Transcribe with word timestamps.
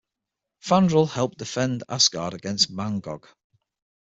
Fandral 0.65 1.07
helped 1.07 1.37
defend 1.37 1.83
Asgard 1.87 2.33
against 2.33 2.71
Mangog. 2.75 3.27